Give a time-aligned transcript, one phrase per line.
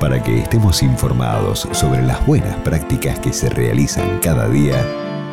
[0.00, 4.82] Para que estemos informados sobre las buenas prácticas que se realizan cada día,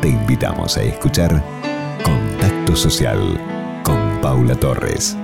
[0.02, 1.42] te invitamos a escuchar
[2.04, 3.18] Contacto Social
[3.82, 5.16] con Paula Torres.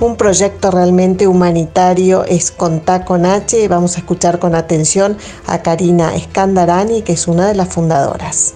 [0.00, 3.68] Un proyecto realmente humanitario es Contá con H.
[3.68, 8.54] Vamos a escuchar con atención a Karina Escandarani, que es una de las fundadoras.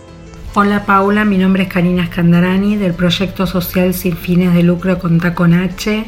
[0.55, 5.35] Hola Paula, mi nombre es Karina Escandarani del proyecto social sin fines de lucro Contá
[5.35, 6.07] con H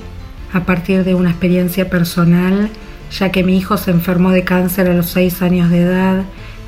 [0.52, 2.70] a partir de una experiencia personal,
[3.10, 6.24] ya que mi hijo se enfermó de cáncer a los 6 años de edad,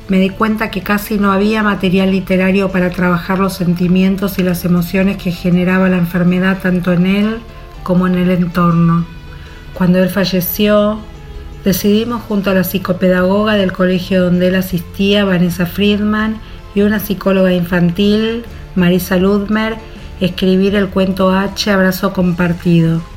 [0.07, 4.65] me di cuenta que casi no había material literario para trabajar los sentimientos y las
[4.65, 7.37] emociones que generaba la enfermedad tanto en él
[7.83, 9.05] como en el entorno.
[9.73, 10.99] Cuando él falleció,
[11.63, 16.37] decidimos junto a la psicopedagoga del colegio donde él asistía, Vanessa Friedman,
[16.75, 18.43] y una psicóloga infantil,
[18.75, 19.77] Marisa Ludmer,
[20.19, 23.10] escribir el cuento H, Abrazo Compartido.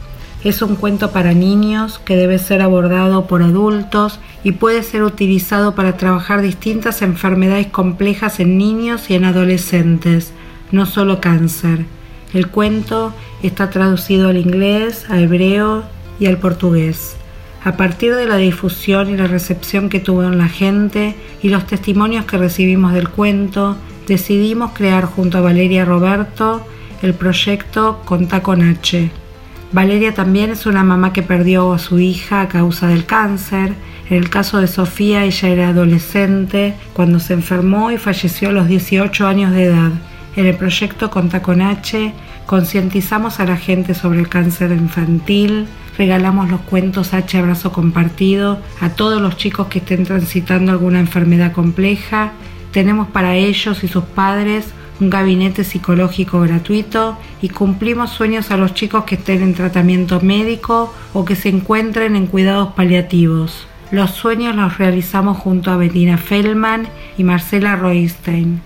[0.45, 5.75] Es un cuento para niños que debe ser abordado por adultos y puede ser utilizado
[5.75, 10.35] para trabajar distintas enfermedades complejas en niños y en adolescentes,
[10.71, 11.87] no solo cáncer.
[12.35, 15.85] El cuento está traducido al inglés, al hebreo
[16.21, 17.17] y al portugués.
[17.65, 21.67] A partir de la difusión y la recepción que tuvo en la gente y los
[21.67, 26.67] testimonios que recibimos del cuento, decidimos crear junto a Valeria Roberto
[27.01, 29.24] el proyecto Conta con H
[29.73, 33.75] Valeria también es una mamá que perdió a su hija a causa del cáncer.
[34.09, 38.69] En el caso de Sofía, ella era adolescente cuando se enfermó y falleció a los
[38.69, 39.91] 18 años de edad.
[40.37, 42.13] En el proyecto Conta con H
[42.47, 48.91] concientizamos a la gente sobre el cáncer infantil, regalamos los cuentos H Abrazo Compartido a
[48.91, 52.33] todos los chicos que estén transitando alguna enfermedad compleja.
[52.73, 54.67] Tenemos para ellos y sus padres
[55.01, 60.95] un gabinete psicológico gratuito y cumplimos sueños a los chicos que estén en tratamiento médico
[61.13, 63.67] o que se encuentren en cuidados paliativos.
[63.91, 68.61] Los sueños los realizamos junto a Bettina Feldman y Marcela Roystein.